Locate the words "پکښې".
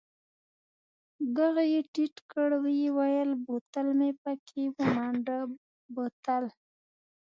4.21-4.65